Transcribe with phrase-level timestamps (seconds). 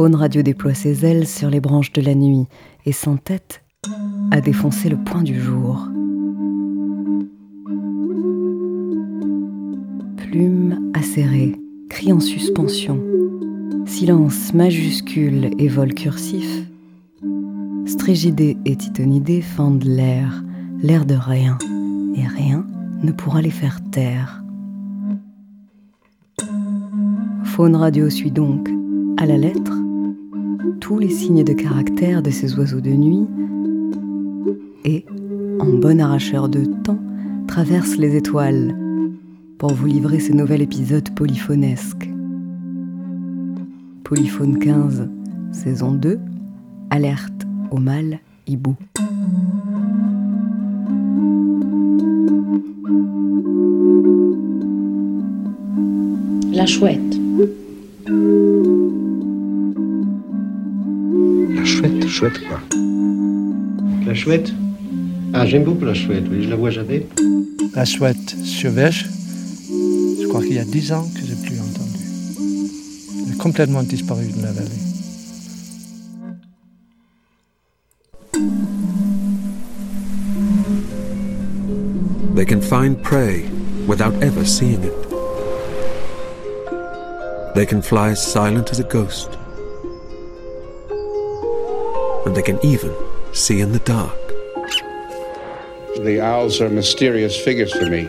[0.00, 2.46] Faune Radio déploie ses ailes sur les branches de la nuit
[2.86, 3.62] et s'entête
[4.30, 5.90] à défoncer le point du jour.
[10.16, 11.54] Plume acérée,
[11.90, 12.98] cri en suspension,
[13.84, 16.48] silence majuscule et vol cursif,
[17.84, 20.42] Strigidés et Titonidés fendent l'air,
[20.82, 21.58] l'air de rien,
[22.14, 22.66] et rien
[23.02, 24.42] ne pourra les faire taire.
[27.44, 28.70] Faune Radio suit donc,
[29.18, 29.79] à la lettre,
[30.98, 33.26] les signes de caractère de ces oiseaux de nuit
[34.84, 35.04] et,
[35.58, 36.98] en bon arracheur de temps,
[37.46, 38.74] traverse les étoiles
[39.58, 42.08] pour vous livrer ce nouvel épisode polyphonesque.
[44.04, 45.08] Polyphone 15,
[45.52, 46.18] saison 2,
[46.90, 48.74] alerte au mal hibou.
[56.52, 57.20] La chouette.
[62.20, 62.60] Chouette, chouette quoi
[64.06, 64.52] La chouette
[65.32, 67.06] Ah, j'aime beaucoup la chouette, oui, je la vois jamais.
[67.74, 69.08] La chouette sauvage,
[69.70, 72.04] je crois qu'il y a dix ans que j'ai plus entendu.
[73.26, 74.68] Elle est complètement disparue de la vallée.
[82.34, 83.44] They can find prey
[83.86, 84.92] without ever seeing it.
[87.54, 89.39] They can fly silent as a ghost.
[92.26, 92.94] And they can even
[93.32, 94.16] see in the dark.
[96.04, 98.08] The owls are mysterious figures for me.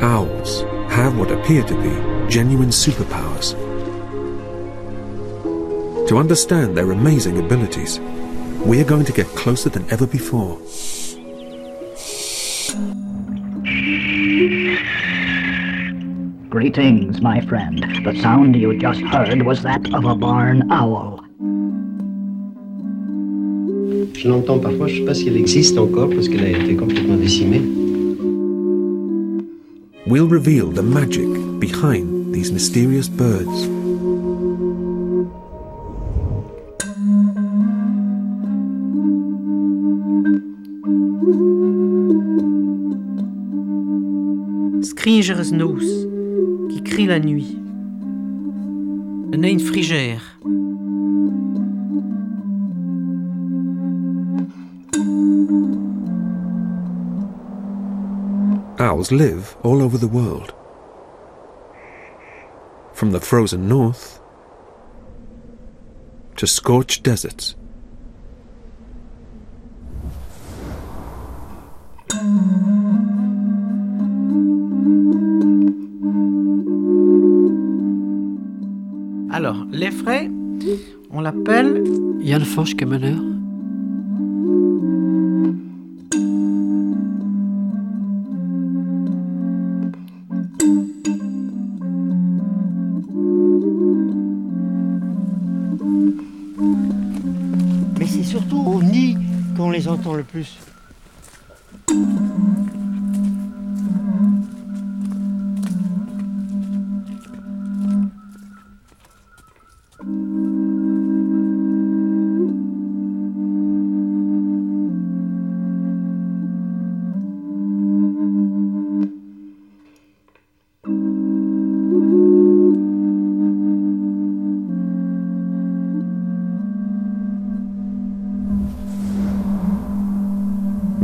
[0.00, 3.56] Owls have what appear to be genuine superpowers.
[6.08, 8.00] To understand their amazing abilities,
[8.64, 10.58] we are going to get closer than ever before.
[16.62, 17.82] Greetings, my friend.
[18.04, 21.18] The sound you just heard was that of a barn owl.
[24.14, 26.76] Je l'entends parfois, je ne sais pas si elle existe encore parce qu'elle a été
[26.76, 27.62] complètement décimée.
[30.06, 31.26] We'll reveal the magic
[31.58, 33.68] behind these mysterious birds.
[44.86, 46.11] Scringer's Nose,
[46.68, 47.56] qui crie la nuit.
[49.32, 50.22] Un een frigère.
[58.78, 60.52] Owls live all over the world.
[62.92, 64.20] From the frozen north
[66.36, 67.54] to scorched deserts.
[81.22, 81.82] L'appelle
[82.20, 83.16] Jan Forskemener.
[97.98, 99.16] Mais c'est surtout au nid
[99.56, 100.58] qu'on les entend le plus.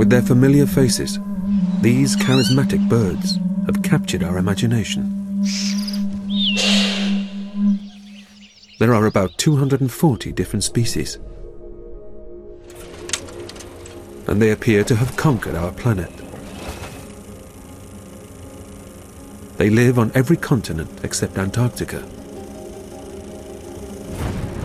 [0.08, 1.18] With their familiar faces,
[1.82, 5.44] these charismatic birds have captured our imagination.
[8.78, 11.16] There are about 240 different species,
[14.28, 16.10] and they appear to have conquered our planet.
[19.58, 22.00] They live on every continent except Antarctica.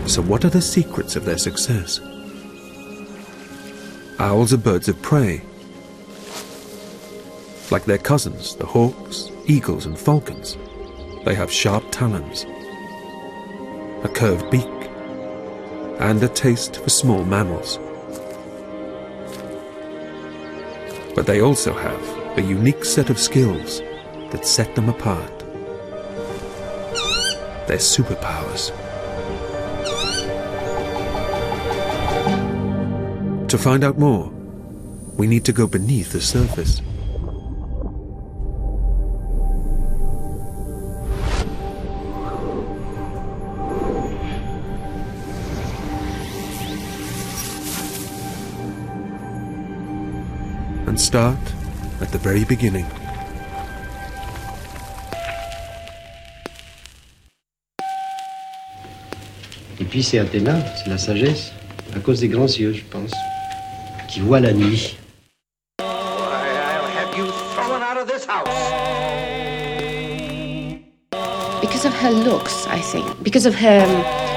[0.08, 2.00] So, what are the secrets of their success?
[4.24, 5.42] Owls are birds of prey.
[7.70, 10.56] Like their cousins, the hawks, eagles, and falcons,
[11.26, 12.46] they have sharp talons,
[14.02, 14.64] a curved beak,
[16.00, 17.78] and a taste for small mammals.
[21.14, 23.80] But they also have a unique set of skills
[24.30, 25.38] that set them apart.
[27.68, 28.72] Their superpowers.
[33.54, 34.32] To find out more,
[35.16, 36.82] we need to go beneath the surface.
[50.88, 51.38] And start
[52.00, 52.86] at the very beginning.
[59.78, 61.52] Et puis c'est Athéna, c'est la sagesse,
[61.94, 63.12] à cause des grands cieux, je pense
[64.14, 64.96] qui voient la nuit.
[71.60, 73.06] Because of her looks, I think.
[73.24, 73.82] Because of her.
[73.82, 74.33] Um,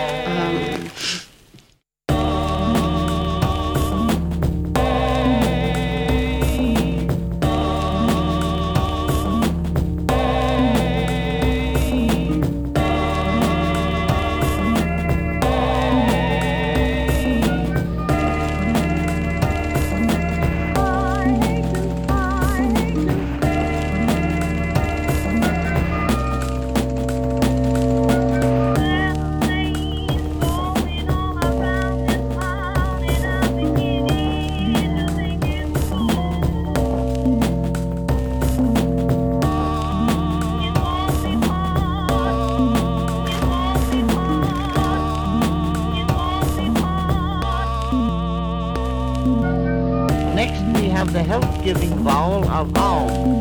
[52.07, 53.37] vowel of aum.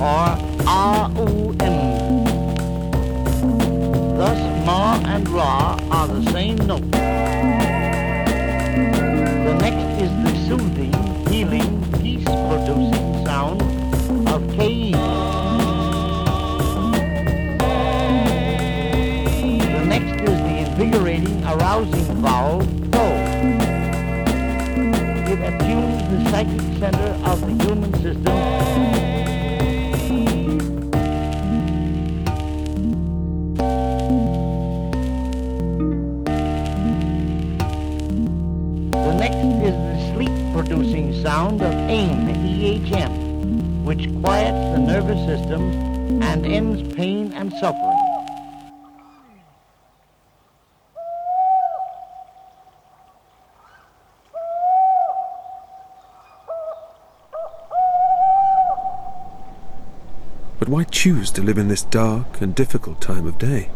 [0.00, 1.37] Or R-O-M.
[26.78, 28.22] Center of the human system.
[38.92, 46.46] The next is the sleep-producing sound of aim, E-H-M, which quiets the nervous system and
[46.46, 48.07] ends pain and suffering.
[60.68, 63.70] But why choose to live in this dark and difficult time of day?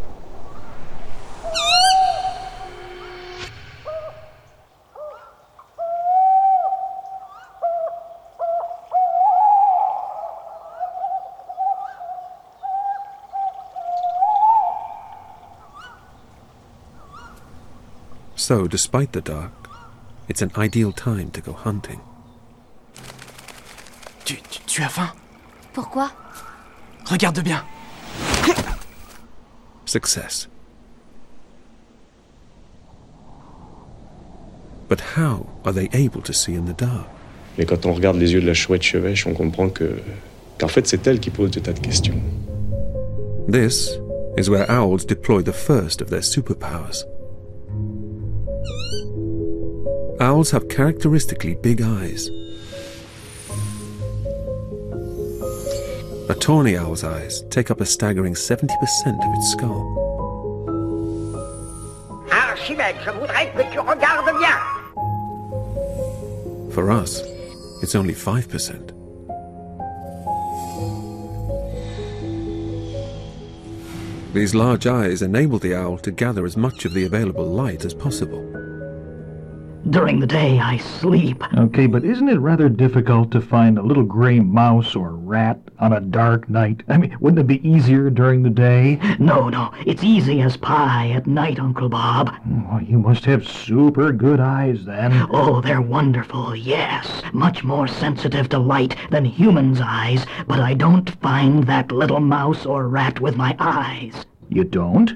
[18.37, 19.71] So, despite the dark,
[20.29, 22.03] it's an ideal time to go hunting.
[24.27, 25.09] Tu, tu, tu as faim
[25.73, 26.22] Pourquoi
[27.12, 27.61] Regarde bien.
[29.85, 30.49] Success.
[34.88, 37.06] But how are they able to see in the dark?
[37.59, 40.00] Mais quand on regarde les yeux de la chouette chevêche, on comprend que
[40.59, 42.19] qu'en fait c'est elle qui pose des tas de questions.
[43.47, 43.90] This
[44.38, 47.04] is where owls deploy the first of their superpowers.
[50.19, 52.31] Owls have characteristically big eyes.
[56.29, 59.99] A tawny owl's eyes take up a staggering 70% of its skull.
[62.31, 64.59] Archimède, je voudrais que tu regardes bien.
[66.73, 67.23] For us,
[67.83, 68.93] it's only 5%.
[74.33, 77.95] These large eyes enable the owl to gather as much of the available light as
[77.95, 78.51] possible.
[79.92, 81.44] During the day, I sleep.
[81.54, 85.92] Okay, but isn't it rather difficult to find a little gray mouse or rat on
[85.92, 86.82] a dark night?
[86.88, 88.99] I mean, wouldn't it be easier during the day?
[89.18, 92.34] No, no, it's easy as pie at night, Uncle Bob.
[92.70, 95.28] Well, you must have super good eyes then.
[95.30, 97.20] Oh, they're wonderful, yes.
[97.34, 102.64] Much more sensitive to light than humans' eyes, but I don't find that little mouse
[102.64, 104.25] or rat with my eyes.
[104.49, 105.12] You don't?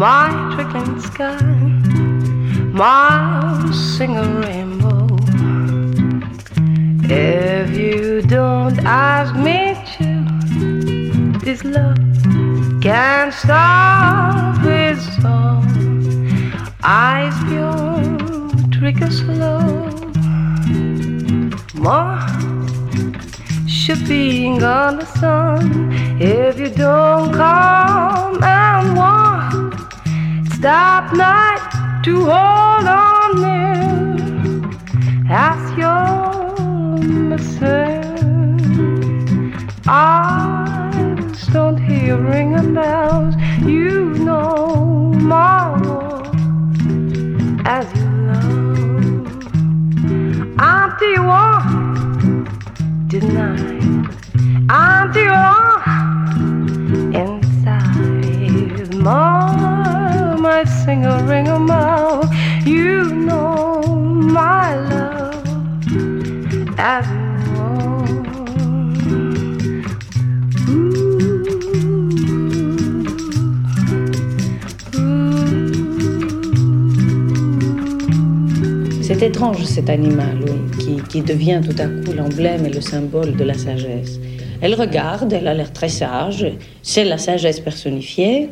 [0.00, 1.42] My trickling sky,
[2.72, 5.06] my single rainbow.
[7.04, 11.98] If you don't ask me to, this love
[12.80, 15.68] can't stop its song.
[16.82, 18.00] Eyes pure,
[18.72, 19.60] trigger slow.
[21.74, 22.18] More
[23.68, 26.99] should being on the sun if you don't
[30.60, 34.68] stop not to hold on near
[35.30, 36.10] as your
[39.86, 43.34] I eyes don't hear ringing bells.
[43.62, 46.36] You know my world
[47.64, 49.26] as you love.
[50.58, 53.69] Until you want denied.
[79.20, 80.38] C'est étrange cet animal,
[81.10, 84.18] qui devient tout à coup l'emblème et le symbole de la sagesse.
[84.62, 86.46] Elle regarde, elle a l'air très sage,
[86.82, 88.48] c'est la sagesse personnifiée.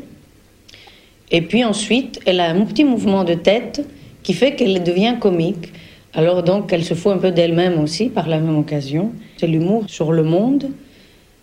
[1.30, 3.82] Et puis ensuite, elle a un petit mouvement de tête
[4.22, 5.72] qui fait qu'elle devient comique.
[6.12, 9.12] Alors donc, elle se fout un peu d'elle-même aussi par la même occasion.
[9.38, 10.68] C'est l'humour sur le monde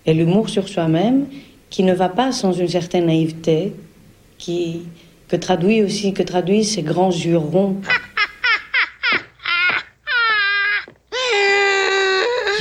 [0.05, 1.25] et l'humour sur soi-même
[1.72, 3.74] qui ne va pas sans une certaine naïveté,
[4.38, 4.82] qui,
[5.27, 7.77] que traduit aussi, que traduisent ces grands yeux ronds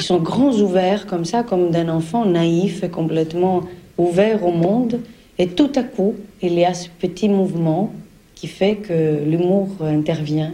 [0.05, 3.63] sont grands ouverts comme ça, comme d'un enfant naïf et complètement
[3.99, 5.01] ouvert au monde.
[5.39, 7.93] Et tout à coup, il y a ce petit mouvement
[8.35, 10.53] qui fait que l'humour intervient.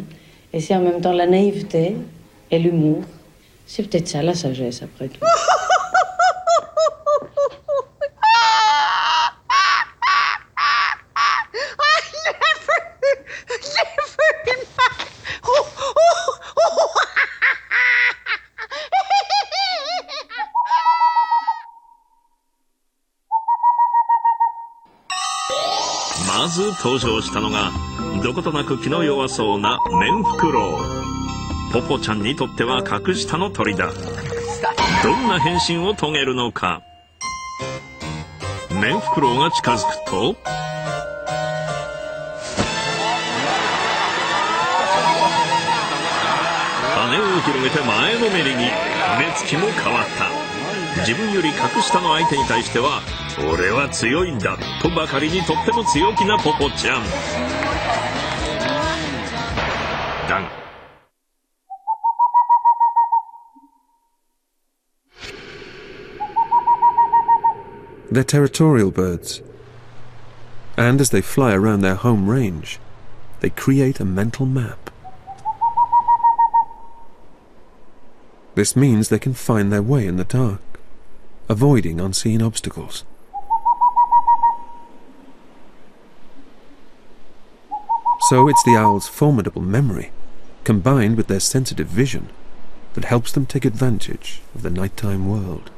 [0.52, 1.97] Et c'est en même temps la naïveté
[2.50, 3.02] et l'humour.
[3.66, 5.21] C'est peut-être ça la sagesse après tout.
[26.40, 27.70] まず登場したのが
[28.23, 30.80] どことなく気の弱そうなメンフクロ
[31.70, 31.70] ウ。
[31.70, 33.92] ポポちゃんにとっては格下の鳥だ。
[35.04, 36.80] どんな変身を遂げるのか。
[38.70, 40.35] メンフクロウが近づくと
[46.94, 48.70] 羽を広げて前のめりに
[49.18, 50.30] 目つきも変わった。
[51.02, 53.02] 自分より格下の相手に対しては
[53.39, 57.04] 俺は強いんだとばかりにとっても強気なポポちゃん
[60.30, 60.65] だが
[68.12, 69.42] They're territorial birds.
[70.77, 72.80] And as they fly around their home range,
[73.42, 74.89] they create a mental map.
[78.56, 80.62] This means they can find their way in the dark,
[81.50, 83.04] avoiding unseen obstacles.
[88.31, 90.13] So it's the owl's formidable memory,
[90.63, 92.29] combined with their sensitive vision,
[92.95, 95.73] that helps them take advantage of the nighttime world.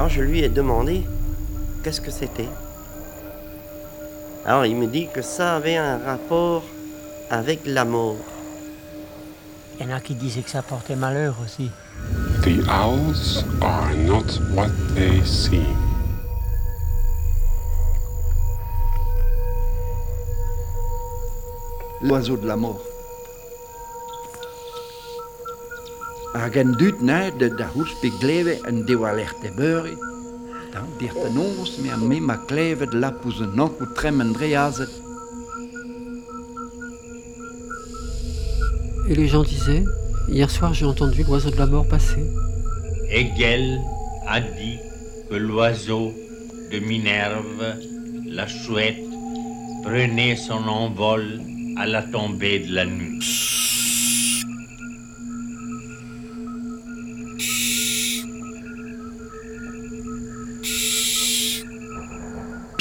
[0.00, 1.02] Alors je lui ai demandé
[1.84, 2.48] qu'est-ce que c'était?
[4.46, 6.62] Alors il me dit que ça avait un rapport
[7.28, 8.16] avec la mort.
[9.78, 11.70] Il y en a qui disaient que ça portait malheur aussi.
[12.40, 15.76] The owls are not what they seem.
[22.00, 22.89] L'oiseau de la mort.
[26.32, 29.96] Agen duut na de da hoes beglewe en de walert de beure.
[30.70, 34.86] Dan dirt en ons me me ma kleve de la pouze nok ou trem dreaze.
[39.08, 39.84] Et les gens disaient
[40.28, 42.22] Hier soir, j'ai entendu l'oiseau de la mort passer.
[43.08, 43.80] Hegel
[44.28, 44.78] a dit
[45.28, 46.14] que l'oiseau
[46.70, 47.74] de Minerve,
[48.26, 49.02] la chouette,
[49.82, 51.40] prenait son envol
[51.76, 53.79] à la tombée de la nuit.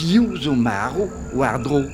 [0.09, 1.85] Guillaume Zomaro guardou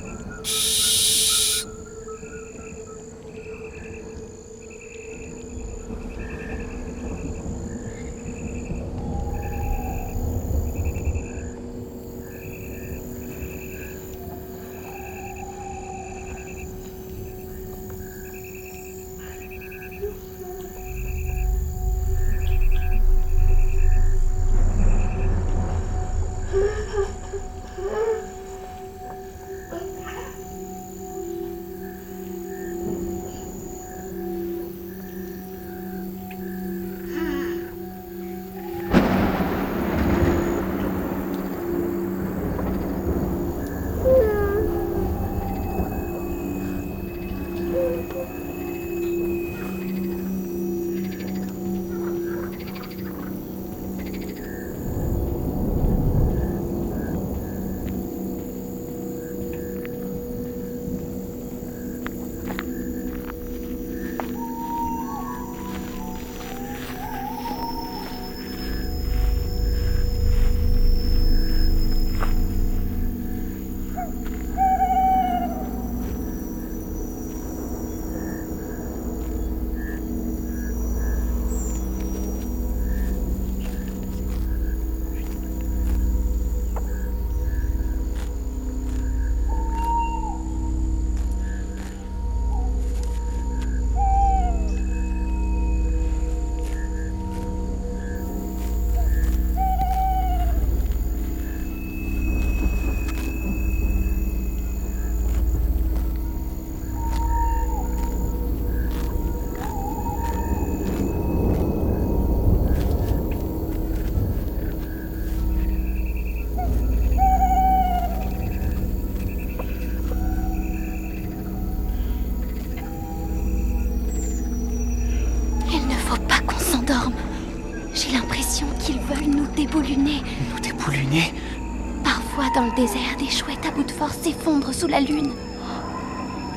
[134.86, 135.32] sous la lune.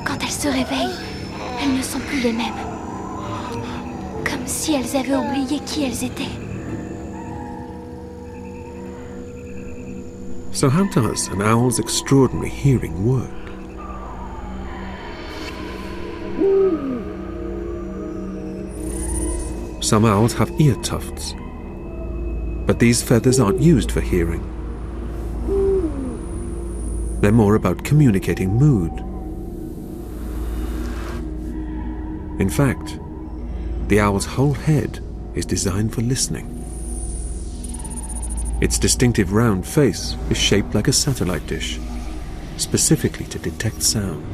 [0.05, 0.99] Quand elles se réveillent,
[1.61, 2.53] elles ne sont plus les mêmes.
[4.23, 6.35] Comme si elles avaient oublié qui elles étaient.
[10.51, 13.29] So, how does an owl's extraordinary hearing work?
[19.81, 21.33] Some owls have ear tufts,
[22.67, 24.43] but these feathers aren't used for hearing.
[27.21, 28.91] They're more about communicating mood.
[32.39, 32.97] In fact,
[33.89, 34.99] the owl's whole head
[35.35, 36.55] is designed for listening.
[38.61, 41.79] Its distinctive round face is shaped like a satellite dish,
[42.55, 44.25] specifically to detect sound.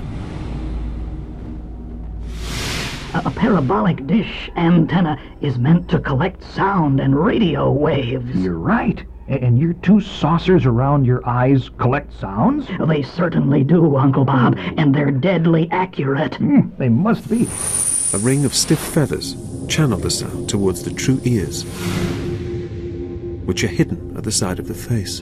[3.15, 8.35] A, a parabolic dish antenna is meant to collect sound and radio waves.
[8.35, 9.03] You're right.
[9.27, 12.67] A- And your two saucers around your eyes collect sounds?
[12.87, 16.35] They certainly do, Uncle Bob, and they're deadly accurate.
[16.35, 17.47] Hmm, they must be.
[18.13, 19.35] A ring of stiff feathers
[19.67, 21.63] channel the sound towards the true ears,
[23.45, 25.21] which are hidden at the side of the face.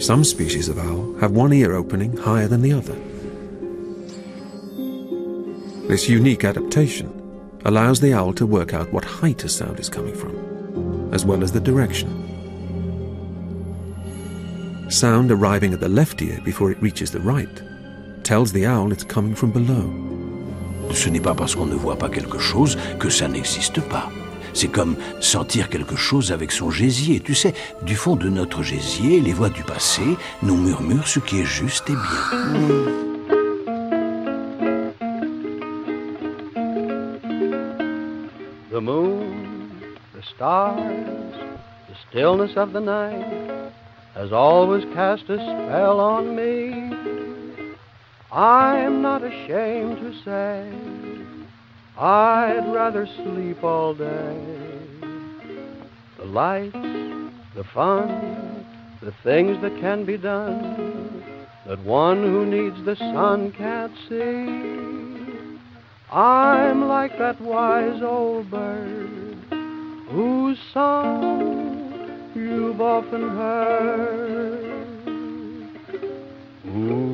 [0.00, 2.96] Some species of owl have one ear opening higher than the other.
[5.88, 7.08] This unique adaptation
[7.64, 10.34] allows the owl to work out what height a sound is coming from,
[11.14, 12.10] as well as the direction.
[14.90, 17.62] Sound arriving at the left ear before it reaches the right
[18.22, 19.90] tells the owl it's coming from below.
[20.92, 24.10] Ce n'est pas parce qu'on ne voit pas quelque chose que ça n'existe pas.
[24.52, 27.20] C'est comme sentir quelque chose avec son gésier.
[27.20, 30.02] Tu sais, du fond de notre gésier, les voix du passé
[30.42, 33.07] nous murmurent ce qui est juste et bien.
[40.38, 41.34] Stars,
[41.88, 43.72] the stillness of the night
[44.14, 47.74] has always cast a spell on me.
[48.30, 50.72] I'm not ashamed to say
[51.98, 54.60] I'd rather sleep all day.
[56.18, 56.76] The lights,
[57.56, 58.64] the fun,
[59.02, 61.24] the things that can be done
[61.66, 64.86] that one who needs the sun can't see.
[66.12, 69.27] I'm like that wise old bird
[70.10, 74.64] whose song you've often heard.
[76.66, 77.08] Ooh,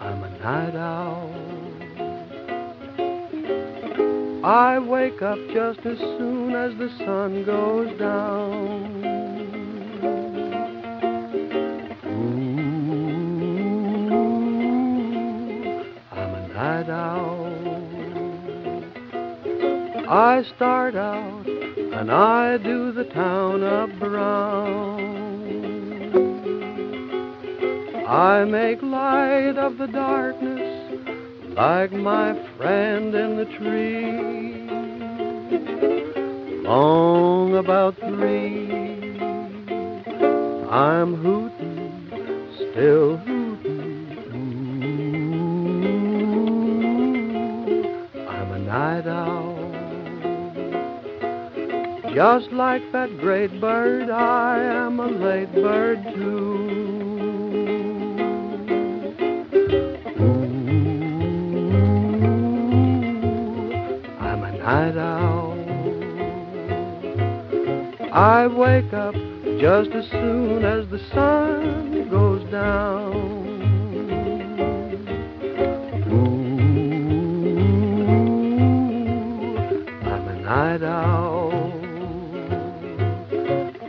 [0.00, 1.34] I'm a night owl.
[4.44, 8.97] I wake up just as soon as the sun goes down.
[20.10, 25.04] I start out and I do the town around.
[28.06, 31.12] I make light of the darkness
[31.54, 34.66] like my friend in the tree.
[36.62, 38.70] Long about three,
[40.70, 43.37] I'm hooting, still hooting.
[52.18, 56.58] Just like that great bird, I am a late bird too.
[60.18, 60.42] Ooh,
[64.18, 65.54] I'm a night owl.
[68.12, 69.14] I wake up
[69.60, 73.14] just as soon as the sun goes down.
[76.10, 76.48] Ooh,
[80.04, 81.17] I'm a night owl.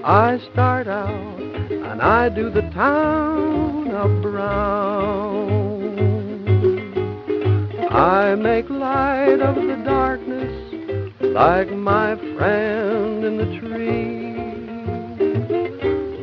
[0.03, 5.59] I start out and I do the town around.
[7.91, 10.55] I make light of the darkness
[11.21, 14.29] like my friend in the tree.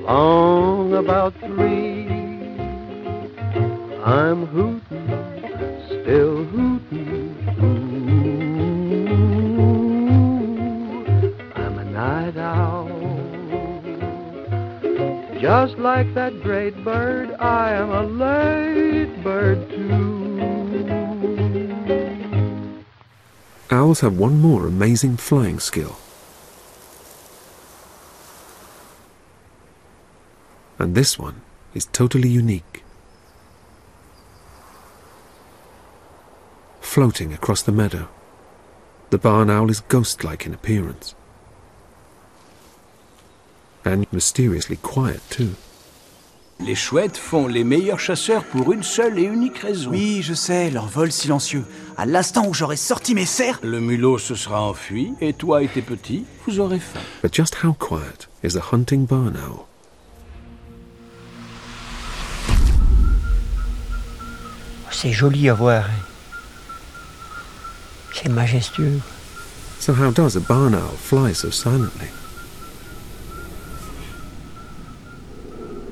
[0.02, 2.06] Long about three,
[4.02, 4.85] I'm hooting,
[15.56, 20.84] Just like that great bird, I am a late bird too.
[23.70, 25.96] Owls have one more amazing flying skill.
[30.78, 31.40] And this one
[31.72, 32.84] is totally unique.
[36.82, 38.08] Floating across the meadow,
[39.08, 41.14] the barn owl is ghost like in appearance.
[43.86, 45.50] And mysteriously quiet, too.
[46.58, 49.90] Les chouettes font les meilleurs chasseurs pour une seule et unique raison.
[49.90, 51.64] Oui, je sais, leur vol silencieux.
[51.96, 55.68] À l'instant où j'aurais sorti mes serres, Le mulot se sera enfui, et toi et
[55.68, 56.98] tes petits, vous aurez faim.
[57.22, 59.66] But just how quiet is the hunting barn owl?
[64.90, 65.84] C'est joli à voir.
[68.12, 68.98] C'est majestueux.
[69.78, 72.08] So how does a barn owl fly so silently?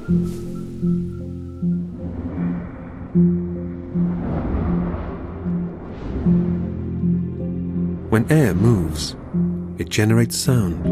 [0.04, 0.20] When
[8.28, 9.16] air moves,
[9.78, 10.84] it generates sound.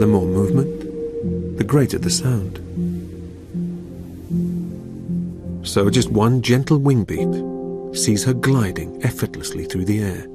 [0.00, 2.58] The more movement, the greater the sound.
[5.64, 10.26] So just one gentle wing beat sees her gliding effortlessly through the air,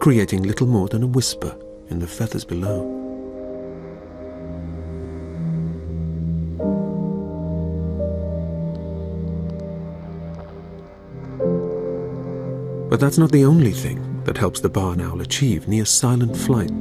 [0.00, 1.54] creating little more than a whisper
[1.90, 2.96] in the feathers below.
[12.88, 16.72] But that's not the only thing that helps the barn owl achieve near silent flight.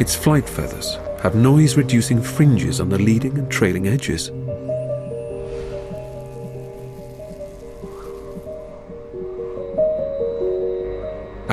[0.00, 4.30] Its flight feathers have noise reducing fringes on the leading and trailing edges.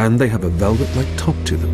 [0.03, 1.73] And they have a velvet like top to them.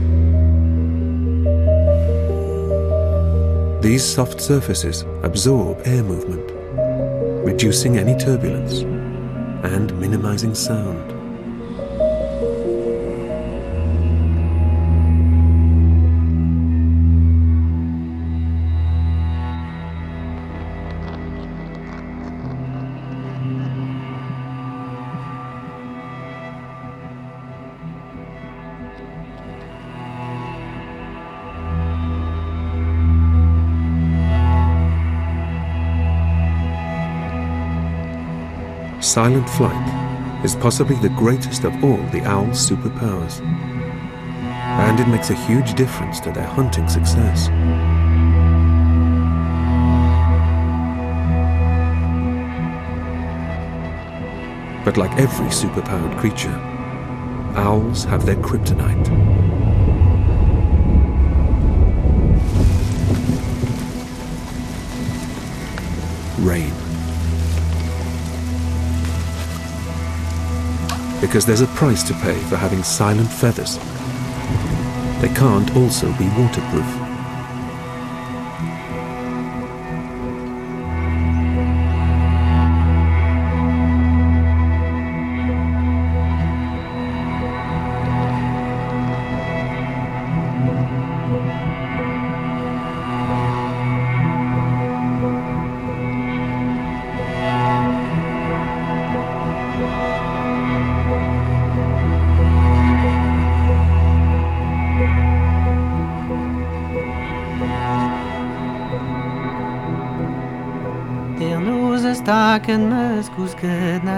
[3.82, 6.52] These soft surfaces absorb air movement,
[7.44, 8.82] reducing any turbulence
[9.64, 11.19] and minimizing sound.
[39.20, 43.42] Silent flight is possibly the greatest of all the owl's superpowers.
[43.42, 47.50] And it makes a huge difference to their hunting success.
[54.86, 56.58] But like every superpowered creature,
[57.58, 59.10] owls have their kryptonite.
[66.40, 66.89] Rain.
[71.22, 73.78] Because there's a price to pay for having silent feathers.
[75.22, 76.99] They can't also be waterproof.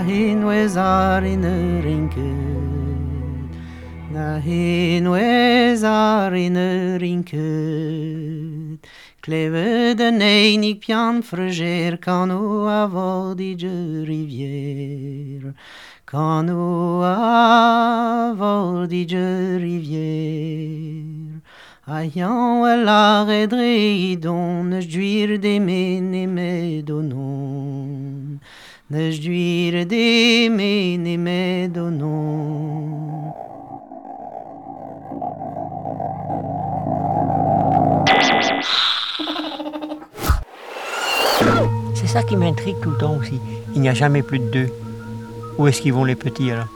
[0.02, 3.54] Nahin wezar in a rinket.
[4.12, 8.80] Nahin wezar in a rinket.
[9.22, 15.54] Kleve den einig pian freger kan o avodige rivier.
[16.08, 17.02] Kan o
[18.34, 21.42] avodige rivier.
[21.88, 23.70] Ayant el ar edre
[24.10, 28.40] idon, eus d'uir demen emet donon.
[28.92, 28.98] De
[30.50, 33.34] me donon.
[41.96, 43.40] C'est ça qui m'intrigue tout le temps aussi.
[43.76, 44.68] Il n'y a jamais plus de deux.
[45.58, 46.68] Où est-ce qu'ils vont les petits alors?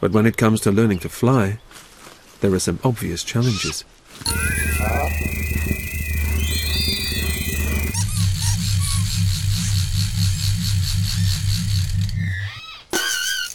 [0.00, 1.58] But when it comes to learning to fly,
[2.40, 3.84] there are some obvious challenges.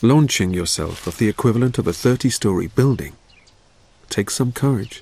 [0.04, 3.14] Launching yourself off the equivalent of a 30 story building
[4.10, 5.02] takes some courage.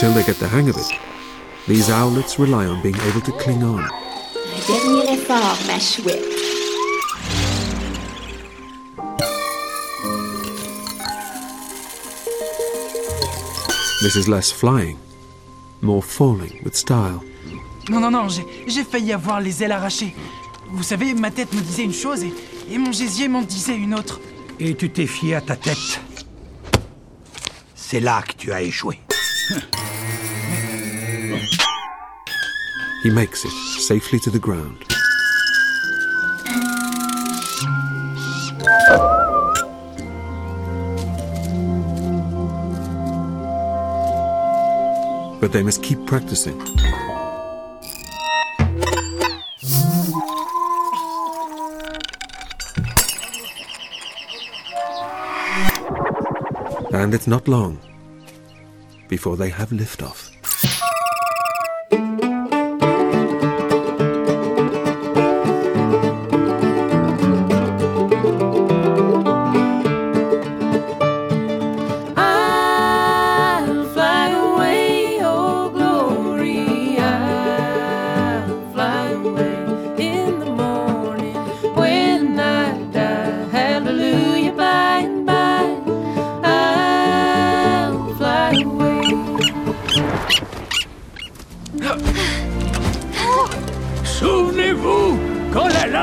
[0.00, 0.92] Until they get the hang of it,
[1.66, 3.80] these owlets rely on being able to cling on.
[3.82, 6.22] Un dernier effort, ma chouette.
[14.00, 14.96] This is less flying,
[15.80, 17.22] more falling with style.
[17.90, 20.14] Non, non, non, j'ai- j'ai failli avoir les ailes arrachées.
[20.70, 22.32] Vous savez, ma tête me disait une chose et,
[22.70, 24.20] et mon gésier m'en disait une autre.
[24.60, 26.00] Et tu t'es fié à ta tête.
[27.74, 29.00] C'est là que tu as échoué.
[33.08, 34.84] He makes it safely to the ground.
[45.40, 46.60] But they must keep practicing.
[56.92, 57.78] And it's not long
[59.08, 60.27] before they have liftoff.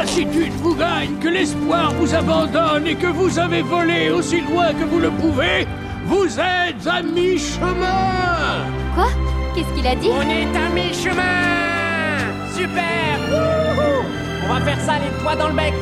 [0.06, 4.84] Lassitude vous gagne, que l'espoir vous abandonne et que vous avez volé aussi loin que
[4.84, 5.68] vous le pouvez,
[6.06, 8.68] vous êtes à mi-chemin.
[8.94, 9.08] Quoi?
[9.56, 10.10] Qu'est-ce qu'il a dit?
[10.12, 12.20] On est à mi-chemin.
[12.56, 13.18] Super.
[13.32, 14.06] Wouhou.
[14.48, 15.74] On va faire ça les doigts dans le bec.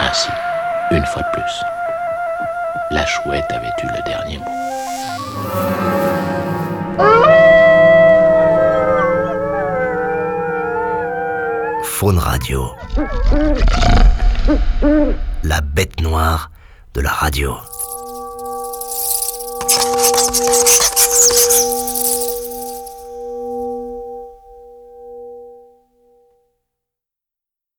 [0.00, 0.30] Ainsi,
[0.90, 1.64] une fois de plus,
[2.90, 4.44] la chouette avait eu le dernier mot.
[15.44, 16.50] La bête noire
[16.94, 17.54] de la radio.